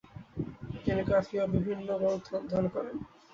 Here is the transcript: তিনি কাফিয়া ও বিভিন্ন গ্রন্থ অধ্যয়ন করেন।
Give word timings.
তিনি 0.83 1.01
কাফিয়া 1.09 1.43
ও 1.45 1.51
বিভিন্ন 1.55 1.87
গ্রন্থ 2.01 2.27
অধ্যয়ন 2.37 2.65
করেন। 2.75 2.95